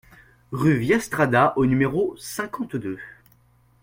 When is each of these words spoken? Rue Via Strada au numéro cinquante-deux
Rue 0.51 0.79
Via 0.79 0.99
Strada 0.99 1.53
au 1.57 1.67
numéro 1.67 2.15
cinquante-deux 2.17 2.97